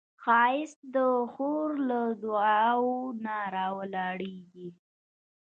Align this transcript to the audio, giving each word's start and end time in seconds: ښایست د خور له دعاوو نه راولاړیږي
ښایست 0.23 0.79
د 0.95 0.97
خور 1.31 1.69
له 1.89 2.01
دعاوو 2.23 2.95
نه 3.25 3.35
راولاړیږي 3.55 4.67